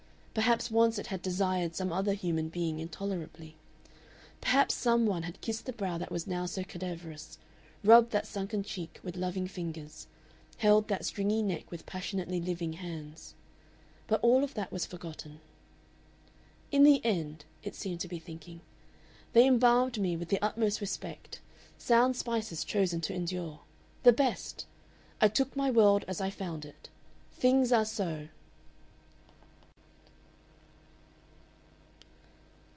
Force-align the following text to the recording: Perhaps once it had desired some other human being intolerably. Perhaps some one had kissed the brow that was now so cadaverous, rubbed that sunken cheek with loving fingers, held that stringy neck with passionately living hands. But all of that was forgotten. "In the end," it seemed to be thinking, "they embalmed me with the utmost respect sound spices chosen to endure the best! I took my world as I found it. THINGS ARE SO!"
Perhaps 0.33 0.71
once 0.71 0.97
it 0.97 1.07
had 1.07 1.21
desired 1.21 1.75
some 1.75 1.91
other 1.91 2.13
human 2.13 2.47
being 2.47 2.79
intolerably. 2.79 3.57
Perhaps 4.39 4.73
some 4.75 5.05
one 5.05 5.23
had 5.23 5.41
kissed 5.41 5.65
the 5.65 5.73
brow 5.73 5.97
that 5.97 6.09
was 6.09 6.25
now 6.25 6.45
so 6.45 6.63
cadaverous, 6.63 7.37
rubbed 7.83 8.11
that 8.11 8.25
sunken 8.25 8.63
cheek 8.63 8.97
with 9.03 9.17
loving 9.17 9.45
fingers, 9.45 10.07
held 10.59 10.87
that 10.87 11.03
stringy 11.03 11.41
neck 11.43 11.69
with 11.69 11.85
passionately 11.85 12.39
living 12.39 12.71
hands. 12.79 13.35
But 14.07 14.21
all 14.23 14.41
of 14.41 14.53
that 14.53 14.71
was 14.71 14.85
forgotten. 14.85 15.41
"In 16.71 16.83
the 16.83 17.03
end," 17.03 17.43
it 17.61 17.75
seemed 17.75 17.99
to 17.99 18.07
be 18.07 18.17
thinking, 18.17 18.61
"they 19.33 19.45
embalmed 19.45 19.99
me 19.99 20.15
with 20.15 20.29
the 20.29 20.41
utmost 20.41 20.79
respect 20.79 21.41
sound 21.77 22.15
spices 22.15 22.63
chosen 22.63 23.01
to 23.01 23.13
endure 23.13 23.59
the 24.03 24.13
best! 24.13 24.65
I 25.19 25.27
took 25.27 25.57
my 25.57 25.69
world 25.69 26.05
as 26.07 26.21
I 26.21 26.29
found 26.29 26.63
it. 26.63 26.87
THINGS 27.33 27.73
ARE 27.73 27.83
SO!" 27.83 28.27